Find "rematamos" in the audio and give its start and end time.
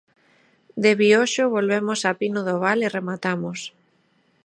2.97-3.59